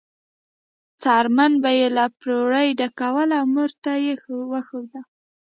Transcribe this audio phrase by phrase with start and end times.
[1.01, 4.15] څرمن به یې له پروړې ډکوله او مور ته یې
[4.51, 5.01] وښوده.